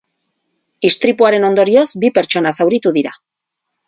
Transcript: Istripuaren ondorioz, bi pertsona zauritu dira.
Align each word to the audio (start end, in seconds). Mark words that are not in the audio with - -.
Istripuaren 0.87 1.45
ondorioz, 1.49 1.83
bi 2.05 2.11
pertsona 2.15 2.55
zauritu 2.61 2.95
dira. 2.97 3.13